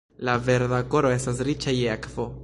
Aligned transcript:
La 0.27 0.33
Verda 0.47 0.79
Koro 0.95 1.11
estas 1.17 1.43
riĉa 1.49 1.77
je 1.81 1.93
akvo. 1.97 2.27